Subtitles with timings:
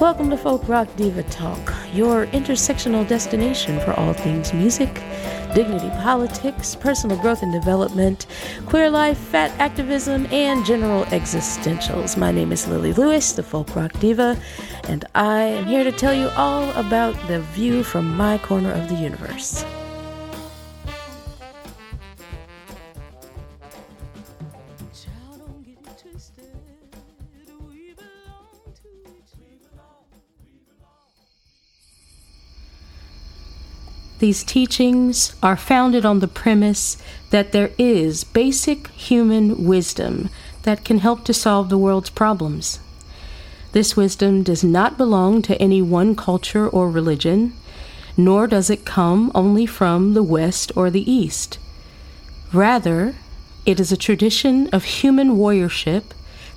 [0.00, 4.94] Welcome to Folk Rock Diva Talk, your intersectional destination for all things music,
[5.54, 8.24] dignity politics, personal growth and development,
[8.64, 12.16] queer life, fat activism, and general existentials.
[12.16, 14.38] My name is Lily Lewis, the Folk Rock Diva,
[14.84, 18.88] and I am here to tell you all about the view from my corner of
[18.88, 19.66] the universe.
[34.20, 36.98] These teachings are founded on the premise
[37.30, 40.28] that there is basic human wisdom
[40.64, 42.80] that can help to solve the world's problems.
[43.72, 47.54] This wisdom does not belong to any one culture or religion,
[48.14, 51.58] nor does it come only from the West or the East.
[52.52, 53.14] Rather,
[53.64, 56.02] it is a tradition of human warriorship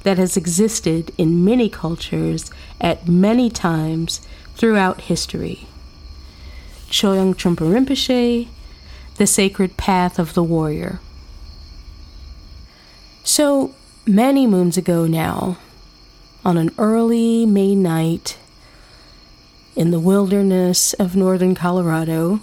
[0.04, 4.20] that has existed in many cultures at many times
[4.56, 5.66] throughout history.
[6.94, 8.48] Chogyam Trungpa Rinpoche,
[9.18, 11.00] The Sacred Path of the Warrior.
[13.24, 13.74] So,
[14.06, 15.58] many moons ago now,
[16.46, 18.38] on an early May night
[19.76, 22.42] in the wilderness of northern Colorado,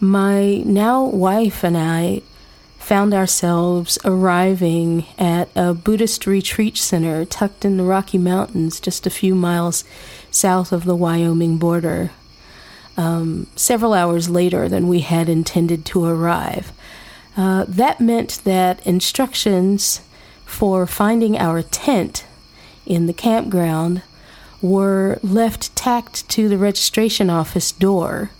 [0.00, 2.22] my now wife and I
[2.78, 9.10] found ourselves arriving at a Buddhist retreat center tucked in the Rocky Mountains just a
[9.10, 9.84] few miles
[10.32, 12.10] south of the Wyoming border
[12.96, 16.72] um, several hours later than we had intended to arrive.
[17.36, 20.00] Uh, that meant that instructions
[20.44, 22.24] for finding our tent
[22.86, 24.02] in the campground
[24.62, 28.30] were left tacked to the registration office door,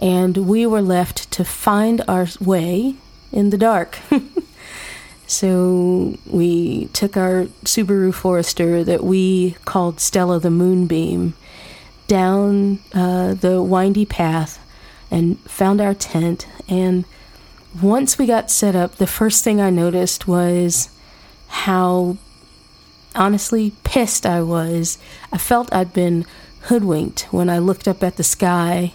[0.00, 2.96] and we were left to find our way
[3.30, 3.98] in the dark.
[5.26, 11.34] so we took our Subaru Forester that we called Stella the Moonbeam
[12.06, 14.58] down uh, the windy path
[15.10, 16.46] and found our tent.
[16.68, 17.04] And
[17.80, 20.90] once we got set up, the first thing I noticed was
[21.48, 22.16] how
[23.14, 24.98] honestly pissed I was.
[25.32, 26.26] I felt I'd been
[26.62, 28.92] hoodwinked when I looked up at the sky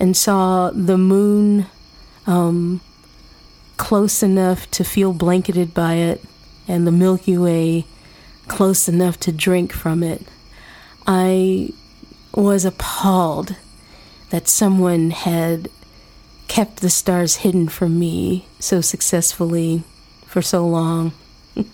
[0.00, 1.66] and saw the moon
[2.26, 2.80] um,
[3.76, 6.22] close enough to feel blanketed by it
[6.68, 7.84] and the Milky Way
[8.48, 10.22] close enough to drink from it.
[11.06, 11.72] I
[12.34, 13.56] was appalled
[14.30, 15.68] that someone had
[16.48, 19.82] kept the stars hidden from me so successfully
[20.26, 21.12] for so long.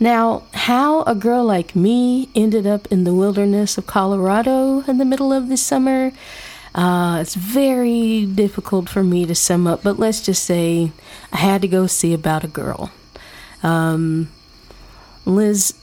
[0.00, 5.04] now, how a girl like me ended up in the wilderness of Colorado in the
[5.04, 6.12] middle of the summer,
[6.74, 10.92] uh, it's very difficult for me to sum up, but let's just say
[11.32, 12.90] I had to go see about a girl.
[13.62, 14.28] Um,
[15.24, 15.74] Liz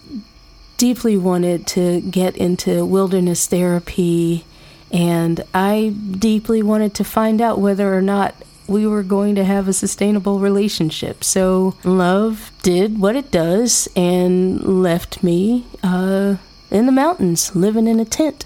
[0.83, 4.43] deeply wanted to get into wilderness therapy,
[4.91, 8.35] and I deeply wanted to find out whether or not
[8.67, 11.23] we were going to have a sustainable relationship.
[11.23, 16.35] So love did what it does and left me uh,
[16.69, 18.43] in the mountains, living in a tent,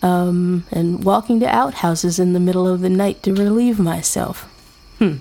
[0.00, 4.44] um, and walking to outhouses in the middle of the night to relieve myself.
[5.00, 5.16] Hmm.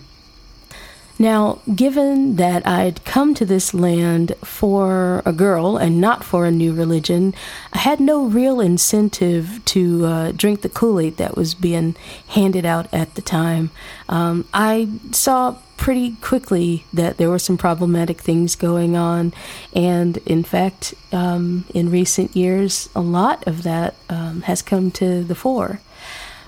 [1.19, 6.51] Now, given that I'd come to this land for a girl and not for a
[6.51, 7.35] new religion,
[7.71, 11.95] I had no real incentive to uh, drink the Kool Aid that was being
[12.29, 13.69] handed out at the time.
[14.09, 19.33] Um, I saw pretty quickly that there were some problematic things going on,
[19.73, 25.23] and in fact, um, in recent years, a lot of that um, has come to
[25.23, 25.79] the fore.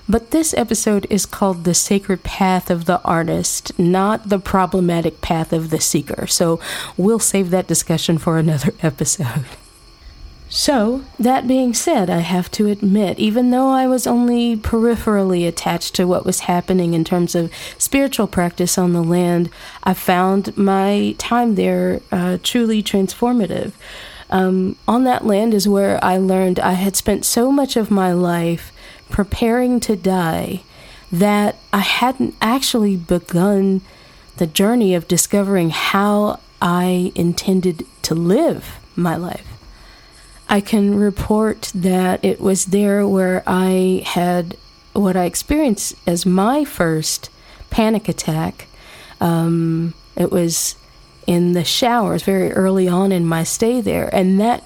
[0.08, 5.52] But this episode is called The Sacred Path of the Artist, not the problematic path
[5.52, 6.26] of the seeker.
[6.28, 6.60] So
[6.96, 9.44] we'll save that discussion for another episode.
[10.48, 15.96] So, that being said, I have to admit, even though I was only peripherally attached
[15.96, 19.50] to what was happening in terms of spiritual practice on the land,
[19.82, 23.72] I found my time there uh, truly transformative.
[24.30, 28.12] Um, on that land is where I learned I had spent so much of my
[28.12, 28.72] life
[29.10, 30.62] preparing to die
[31.12, 33.80] that I hadn't actually begun
[34.36, 39.46] the journey of discovering how I intended to live my life.
[40.48, 44.56] I can report that it was there where I had
[44.92, 47.30] what I experienced as my first
[47.70, 48.66] panic attack.
[49.20, 50.76] Um, it was
[51.26, 54.64] in the showers very early on in my stay there, and that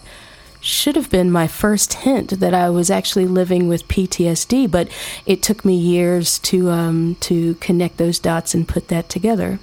[0.61, 4.89] should have been my first hint that I was actually living with PTSD, but
[5.27, 9.59] it took me years to um, to connect those dots and put that together.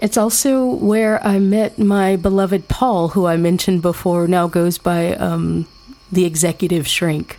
[0.00, 5.14] It's also where I met my beloved Paul, who I mentioned before, now goes by
[5.14, 5.66] um,
[6.10, 7.38] the executive shrink.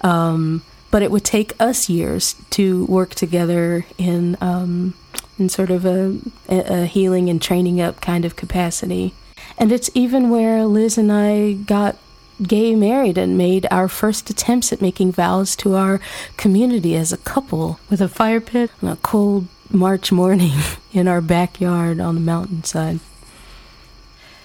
[0.00, 4.94] Um, but it would take us years to work together in um,
[5.38, 6.18] in sort of a,
[6.48, 9.14] a healing and training up kind of capacity.
[9.58, 11.96] And it's even where Liz and I got
[12.42, 16.00] gay married and made our first attempts at making vows to our
[16.36, 20.58] community as a couple with a fire pit on a cold March morning
[20.92, 23.00] in our backyard on the mountainside.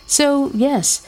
[0.06, 1.06] So, yes,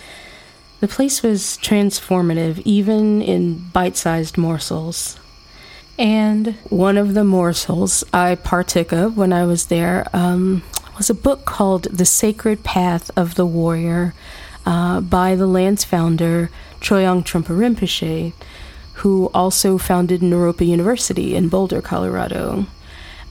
[0.79, 5.17] the place was transformative, even in bite sized morsels.
[5.97, 10.63] And one of the morsels I partook of when I was there um,
[10.99, 14.13] was a book called The Sacred Path of the Warrior
[14.65, 16.51] uh, by the land's founder,
[16.81, 18.33] Chogyam Trungpa Rinpoche,
[18.95, 22.65] who also founded Naropa University in Boulder, Colorado.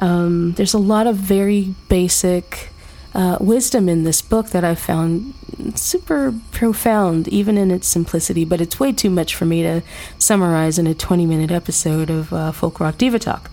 [0.01, 2.71] Um, there's a lot of very basic
[3.13, 5.35] uh, wisdom in this book that I found
[5.75, 9.83] super profound, even in its simplicity, but it's way too much for me to
[10.19, 13.51] summarize in a 20 minute episode of uh, Folk Rock Diva Talk.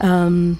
[0.00, 0.58] Um,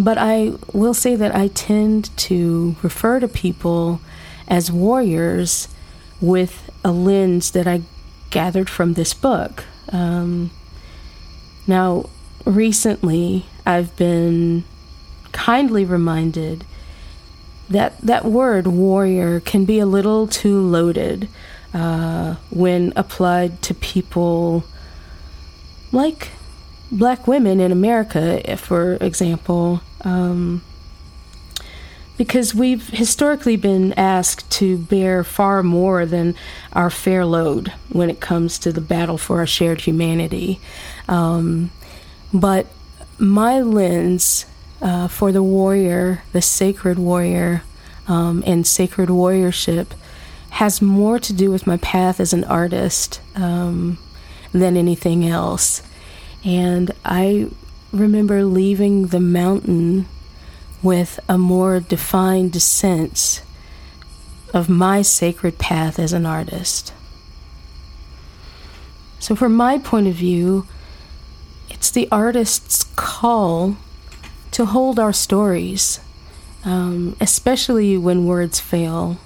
[0.00, 4.00] but I will say that I tend to refer to people
[4.48, 5.68] as warriors
[6.20, 7.82] with a lens that I
[8.30, 9.64] gathered from this book.
[9.92, 10.50] Um,
[11.66, 12.08] now,
[12.44, 14.64] recently, I've been
[15.32, 16.64] kindly reminded
[17.68, 21.28] that that word warrior can be a little too loaded
[21.72, 24.64] uh, when applied to people
[25.92, 26.30] like
[26.90, 30.62] black women in America, for example, um,
[32.16, 36.34] because we've historically been asked to bear far more than
[36.74, 40.60] our fair load when it comes to the battle for our shared humanity.
[41.08, 41.70] Um,
[42.32, 42.66] but
[43.18, 44.46] my lens
[44.82, 47.62] uh, for the warrior, the sacred warrior,
[48.06, 49.86] um, and sacred warriorship
[50.50, 53.98] has more to do with my path as an artist um,
[54.52, 55.82] than anything else.
[56.44, 57.48] And I
[57.92, 60.06] remember leaving the mountain
[60.82, 63.42] with a more defined sense
[64.54, 66.92] of my sacred path as an artist.
[69.18, 70.66] So, from my point of view,
[71.68, 73.76] it's the artist's call
[74.52, 76.00] to hold our stories,
[76.64, 79.18] um, especially when words fail.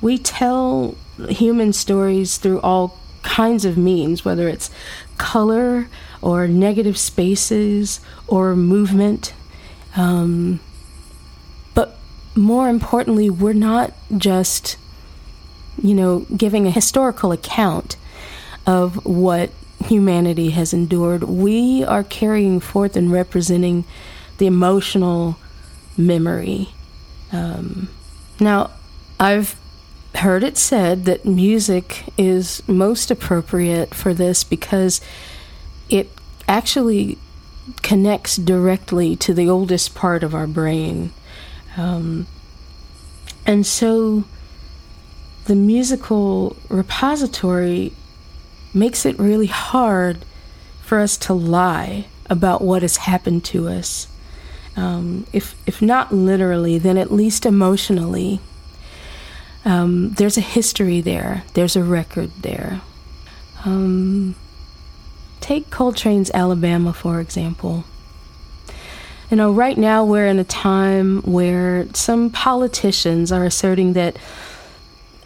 [0.00, 0.96] We tell
[1.28, 4.70] human stories through all kinds of means, whether it's
[5.18, 5.88] color
[6.24, 9.34] or negative spaces or movement.
[9.94, 10.58] Um,
[11.74, 11.98] but
[12.34, 14.78] more importantly, we're not just,
[15.82, 17.96] you know, giving a historical account
[18.66, 19.50] of what
[19.84, 21.24] humanity has endured.
[21.24, 23.84] We are carrying forth and representing
[24.38, 25.36] the emotional
[25.94, 26.70] memory.
[27.32, 27.90] Um,
[28.40, 28.70] now,
[29.20, 29.56] I've
[30.14, 35.02] heard it said that music is most appropriate for this because
[36.46, 37.18] actually
[37.82, 41.12] connects directly to the oldest part of our brain.
[41.76, 42.26] Um,
[43.46, 44.24] and so
[45.46, 47.92] the musical repository
[48.72, 50.24] makes it really hard
[50.82, 54.08] for us to lie about what has happened to us.
[54.76, 58.40] Um, if, if not literally, then at least emotionally.
[59.64, 62.82] Um, there's a history there, there's a record there.
[63.64, 64.34] Um,
[65.44, 67.84] take Coltrane's Alabama, for example.
[69.30, 74.16] You know, right now we're in a time where some politicians are asserting that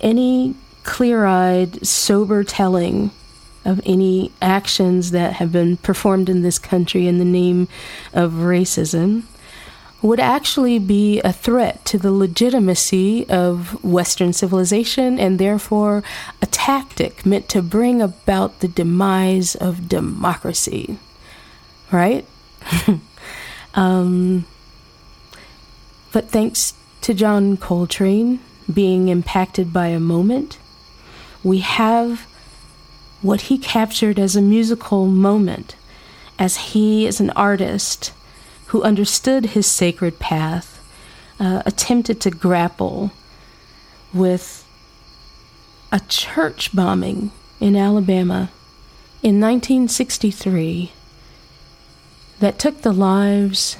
[0.00, 3.12] any clear eyed, sober telling
[3.64, 7.68] of any actions that have been performed in this country in the name
[8.12, 9.22] of racism
[10.00, 16.04] would actually be a threat to the legitimacy of Western civilization and therefore
[16.40, 20.98] a tactic meant to bring about the demise of democracy.
[21.90, 22.24] Right?
[23.74, 24.44] um,
[26.12, 28.40] but thanks to John Coltrane
[28.72, 30.58] being impacted by a moment,
[31.42, 32.26] we have
[33.20, 35.74] what he captured as a musical moment,
[36.38, 38.12] as he, as an artist
[38.68, 40.84] who understood his sacred path,
[41.40, 43.12] uh, attempted to grapple
[44.12, 44.64] with
[45.90, 48.50] a church bombing in Alabama
[49.22, 50.92] in 1963
[52.40, 53.76] that took the lives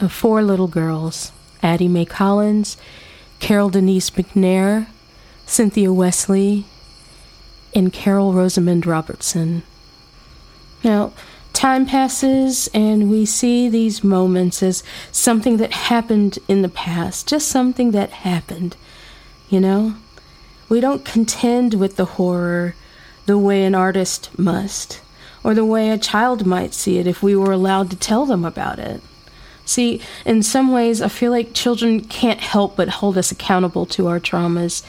[0.00, 2.76] of four little girls Addie Mae Collins,
[3.40, 4.86] Carol Denise McNair,
[5.46, 6.66] Cynthia Wesley,
[7.74, 9.62] and Carol Rosamond Robertson.
[10.82, 11.13] Now,
[11.64, 17.48] time passes and we see these moments as something that happened in the past, just
[17.48, 18.76] something that happened,
[19.48, 19.94] you know?
[20.68, 22.74] We don't contend with the horror
[23.24, 25.00] the way an artist must,
[25.42, 28.44] or the way a child might see it if we were allowed to tell them
[28.44, 29.00] about it.
[29.64, 34.06] See, in some ways, I feel like children can't help but hold us accountable to
[34.06, 34.84] our traumas.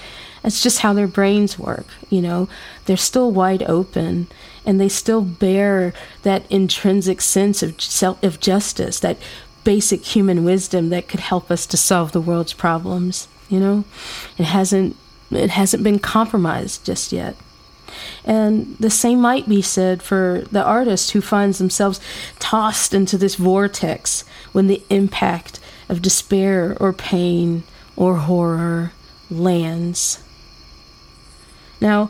[0.45, 2.47] It's just how their brains work, you know.
[2.85, 4.27] They're still wide open
[4.65, 9.17] and they still bear that intrinsic sense of self of justice, that
[9.63, 13.83] basic human wisdom that could help us to solve the world's problems, you know.
[14.37, 14.95] It hasn't
[15.31, 17.35] it hasn't been compromised just yet.
[18.23, 21.99] And the same might be said for the artist who finds themselves
[22.39, 25.59] tossed into this vortex when the impact
[25.89, 27.63] of despair or pain
[27.95, 28.91] or horror
[29.29, 30.19] lands.
[31.81, 32.09] Now,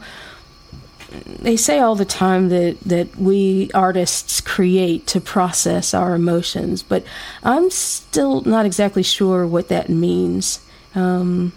[1.26, 7.04] they say all the time that, that we artists create to process our emotions, but
[7.44, 10.60] I'm still not exactly sure what that means.
[10.94, 11.54] Um,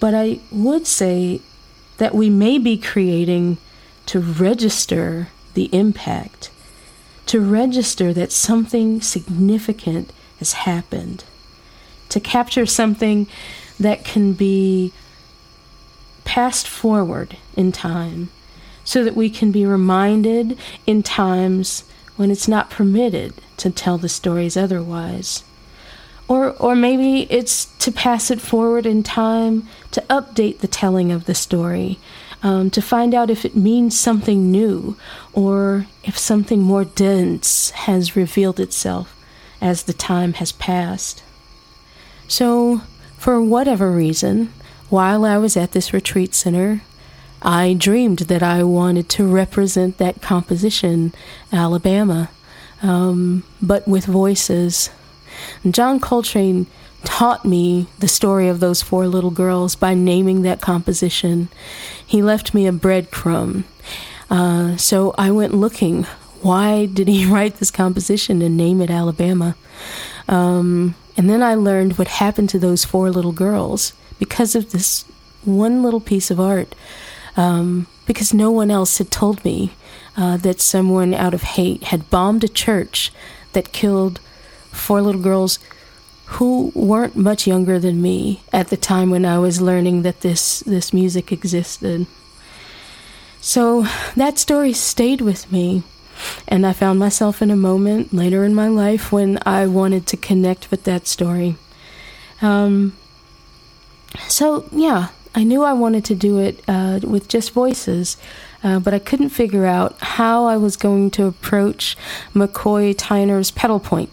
[0.00, 1.40] but I would say
[1.98, 3.58] that we may be creating
[4.06, 6.50] to register the impact,
[7.26, 11.24] to register that something significant has happened,
[12.08, 13.28] to capture something
[13.78, 14.92] that can be
[16.32, 18.30] passed forward in time
[18.84, 21.84] so that we can be reminded in times
[22.16, 25.44] when it's not permitted to tell the stories otherwise.
[26.28, 31.26] Or, or maybe it's to pass it forward in time to update the telling of
[31.26, 31.98] the story,
[32.42, 34.96] um, to find out if it means something new
[35.34, 39.14] or if something more dense has revealed itself
[39.60, 41.22] as the time has passed.
[42.26, 42.80] So,
[43.18, 44.50] for whatever reason,
[44.92, 46.82] while I was at this retreat center,
[47.40, 51.14] I dreamed that I wanted to represent that composition,
[51.50, 52.28] Alabama,
[52.82, 54.90] um, but with voices.
[55.68, 56.66] John Coltrane
[57.04, 61.48] taught me the story of those four little girls by naming that composition.
[62.06, 63.64] He left me a breadcrumb.
[64.28, 66.02] Uh, so I went looking.
[66.42, 69.56] Why did he write this composition and name it Alabama?
[70.28, 75.04] Um, and then I learned what happened to those four little girls because of this
[75.44, 76.76] one little piece of art
[77.36, 79.72] um, because no one else had told me
[80.16, 83.10] uh, that someone out of hate had bombed a church
[83.52, 84.20] that killed
[84.70, 85.58] four little girls
[86.36, 90.60] who weren't much younger than me at the time when I was learning that this
[90.60, 92.06] this music existed.
[93.40, 95.82] So that story stayed with me.
[96.46, 100.16] And I found myself in a moment later in my life when I wanted to
[100.16, 101.56] connect with that story.
[102.40, 102.92] Um,
[104.28, 108.18] so, yeah, I knew I wanted to do it uh, with just voices,
[108.62, 111.96] uh, but I couldn't figure out how I was going to approach
[112.34, 114.10] McCoy Tyner's pedal point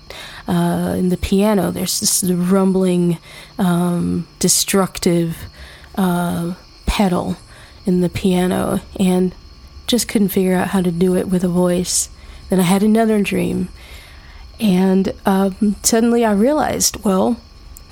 [0.47, 1.71] uh, in the piano.
[1.71, 3.17] There's this rumbling,
[3.57, 5.37] um, destructive
[5.95, 7.35] uh, pedal
[7.85, 9.35] in the piano, and
[9.87, 12.09] just couldn't figure out how to do it with a voice.
[12.49, 13.67] Then I had another dream,
[14.59, 17.41] and um, suddenly I realized, well,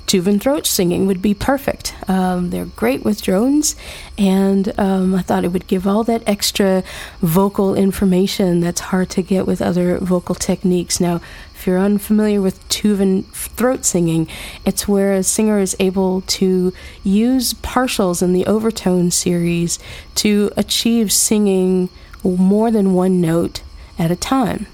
[0.08, 1.94] Tuvan throat singing would be perfect.
[2.08, 3.76] Um, they're great with drones,
[4.16, 6.82] and um, I thought it would give all that extra
[7.20, 10.98] vocal information that's hard to get with other vocal techniques.
[10.98, 11.20] Now,
[11.54, 14.26] if you're unfamiliar with Tuvan throat singing,
[14.64, 16.72] it's where a singer is able to
[17.04, 19.78] use partials in the overtone series
[20.14, 21.90] to achieve singing
[22.24, 23.60] more than one note
[23.98, 24.68] at a time.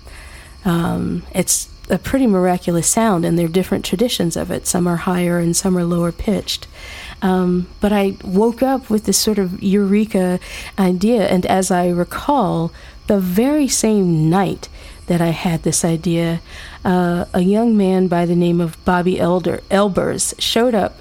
[0.64, 4.67] Um, it's a pretty miraculous sound, and there are different traditions of it.
[4.67, 6.67] Some are higher and some are lower pitched.
[7.21, 10.41] Um, but I woke up with this sort of eureka
[10.79, 12.73] idea, and as I recall,
[13.07, 14.69] the very same night
[15.07, 16.41] that I had this idea,
[16.85, 21.00] uh, a young man by the name of Bobby Elder Elbers showed up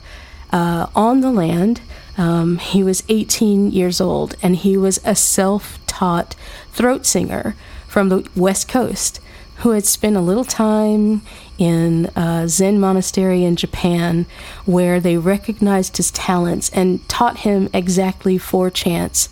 [0.51, 1.81] uh, on the land.
[2.17, 6.35] Um, he was 18 years old, and he was a self-taught
[6.71, 7.55] throat singer
[7.87, 9.19] from the West Coast
[9.57, 11.21] who had spent a little time
[11.57, 14.25] in a Zen monastery in Japan
[14.65, 19.27] where they recognized his talents and taught him exactly four chants.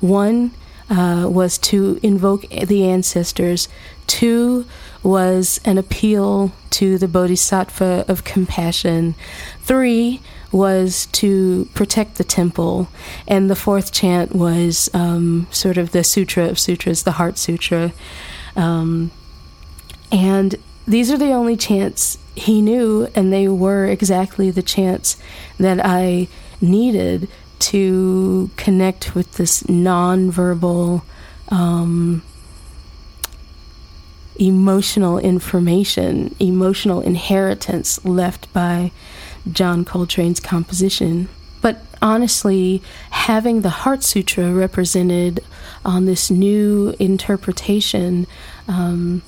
[0.00, 0.52] One
[0.88, 3.68] uh, was to invoke the ancestors,
[4.06, 4.66] two
[5.02, 9.14] was an appeal to the bodhisattva of compassion,
[9.60, 10.20] three
[10.52, 12.88] was to protect the temple,
[13.26, 17.92] and the fourth chant was um, sort of the Sutra of Sutras, the Heart Sutra.
[18.54, 19.10] Um,
[20.10, 25.16] and these are the only chants he knew, and they were exactly the chants
[25.58, 26.28] that I
[26.60, 31.02] needed to connect with this nonverbal,
[31.48, 32.22] um,
[34.38, 38.92] emotional information, emotional inheritance left by
[39.50, 41.28] John Coltrane's composition.
[41.62, 45.40] But honestly, having the Heart Sutra represented
[45.84, 48.26] on this new interpretation
[48.68, 49.22] um,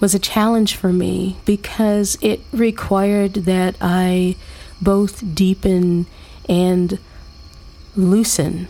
[0.00, 4.36] was a challenge for me because it required that I
[4.80, 6.06] both deepen
[6.48, 6.98] and
[7.96, 8.68] loosen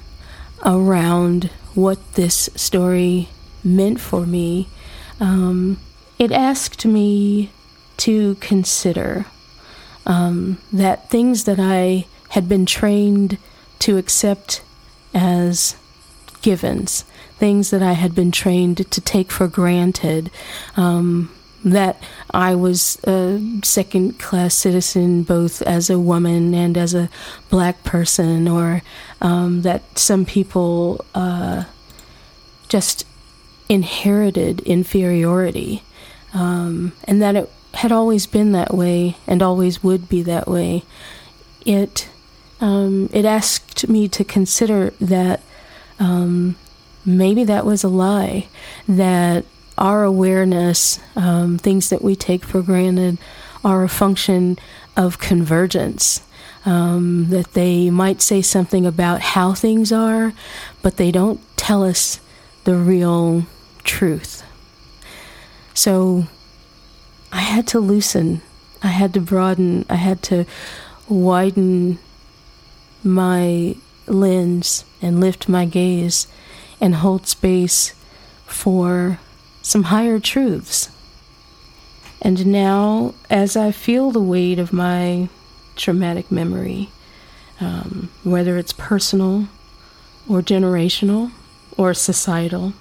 [0.64, 3.28] around what this story
[3.62, 4.68] meant for me.
[5.20, 5.78] Um,
[6.18, 7.50] it asked me
[7.98, 9.26] to consider
[10.06, 13.38] um, that things that I had been trained
[13.80, 14.62] to accept
[15.14, 15.76] as
[16.42, 17.04] givens,
[17.38, 20.30] things that I had been trained to take for granted,
[20.76, 21.30] um,
[21.64, 27.08] that I was a second class citizen both as a woman and as a
[27.50, 28.82] black person, or
[29.20, 31.64] um, that some people uh,
[32.68, 33.04] just
[33.68, 35.82] inherited inferiority,
[36.32, 40.82] um, and that it had always been that way and always would be that way.
[41.66, 42.08] It
[42.60, 45.42] um, it asked me to consider that
[45.98, 46.56] um,
[47.08, 48.46] maybe that was a lie,
[48.86, 49.44] that
[49.78, 53.18] our awareness, um, things that we take for granted,
[53.64, 54.58] are a function
[54.96, 56.22] of convergence.
[56.64, 60.34] Um, that they might say something about how things are,
[60.82, 62.20] but they don't tell us
[62.64, 63.46] the real
[63.84, 64.44] truth.
[65.72, 66.26] So
[67.32, 68.42] I had to loosen,
[68.82, 70.44] I had to broaden, I had to
[71.08, 72.00] widen
[73.02, 76.26] my lens and lift my gaze
[76.80, 77.94] and hold space
[78.46, 79.18] for
[79.62, 80.90] some higher truths.
[82.20, 85.28] And now, as I feel the weight of my
[85.76, 86.90] traumatic memory,
[87.60, 89.48] um, whether it's personal
[90.28, 91.30] or generational
[91.76, 92.72] or societal,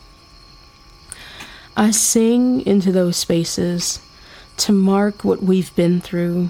[1.75, 4.00] I sing into those spaces
[4.58, 6.50] to mark what we've been through,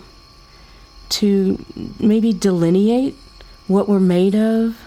[1.10, 1.66] to
[2.00, 3.16] maybe delineate
[3.68, 4.78] what we're made of,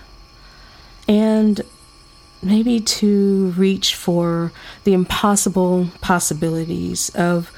[1.07, 1.61] and
[2.42, 4.52] maybe to reach for
[4.85, 7.53] the impossible possibilities of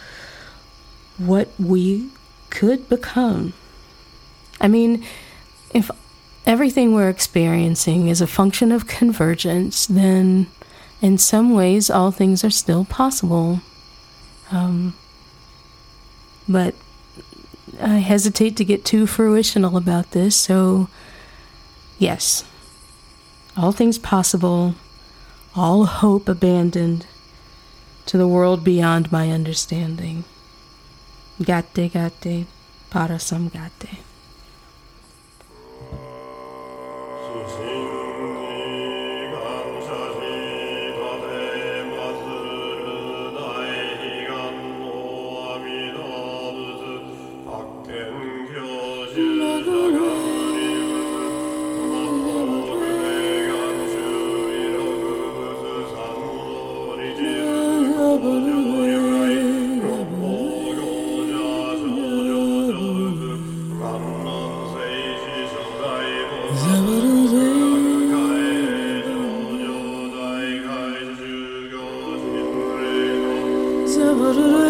[1.18, 2.10] what we
[2.50, 3.52] could become.
[4.60, 5.04] I mean,
[5.72, 5.90] if
[6.46, 10.48] everything we're experiencing is a function of convergence, then
[11.00, 13.60] in some ways all things are still possible.
[14.50, 14.94] Um,
[16.48, 16.74] but
[17.80, 20.88] I hesitate to get too fruitional about this, so
[21.98, 22.44] yes,
[23.56, 24.74] all things possible,
[25.54, 27.06] all hope abandoned
[28.06, 30.24] to the world beyond my understanding.
[31.40, 32.46] Gatte gate,
[32.90, 34.00] parasam gate.
[74.32, 74.61] do do do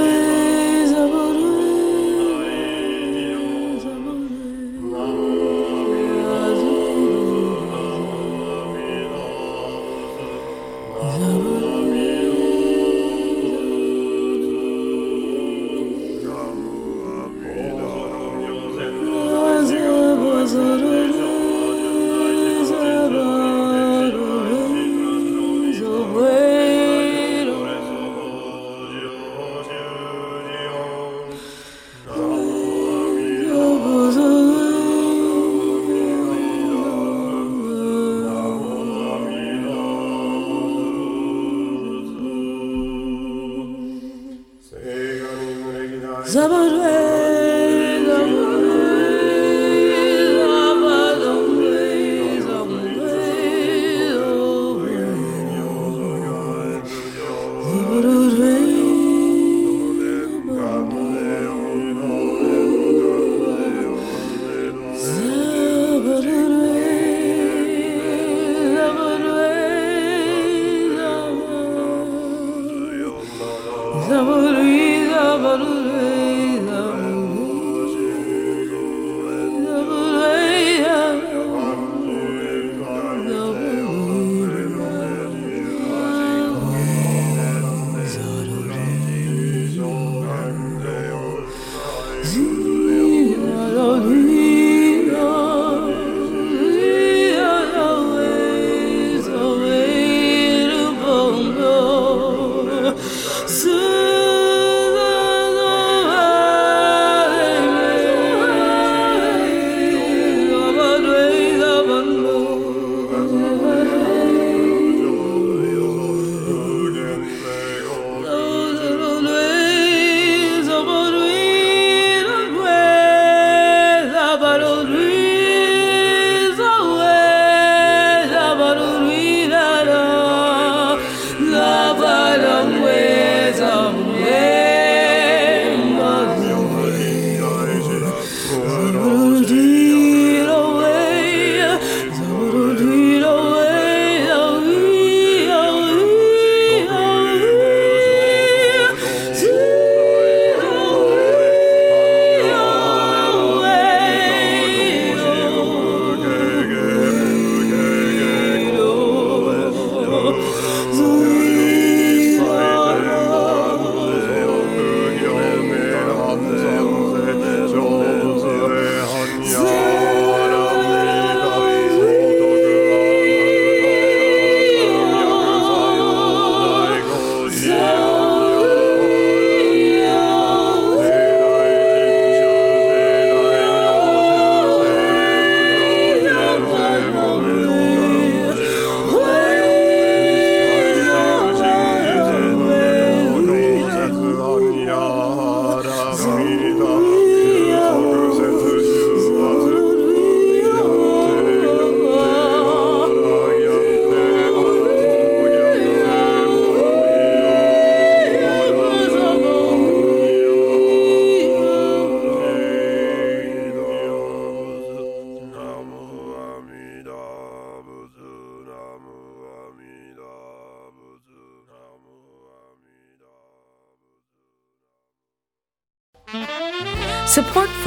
[46.33, 47.32] zaborę.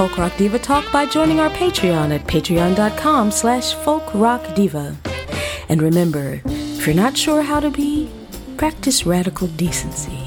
[0.05, 4.95] Folk Rock Diva Talk by joining our Patreon at patreon.com slash folkrockdiva.
[5.67, 8.11] And remember, if you're not sure how to be,
[8.55, 10.24] practice radical decency.